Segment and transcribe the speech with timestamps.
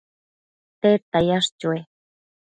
[0.81, 1.79] tedta yash chue?